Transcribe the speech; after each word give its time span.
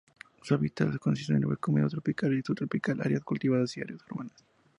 Su 0.41 0.55
hábitat 0.55 0.97
consiste 0.97 1.35
de 1.35 1.45
bosque 1.45 1.69
húmedo 1.69 1.87
tropical 1.87 2.33
y 2.33 2.41
subtropical, 2.41 2.99
áreas 3.01 3.23
cultivadas 3.23 3.77
y 3.77 3.81
áreas 3.81 4.01
urbanas. 4.09 4.43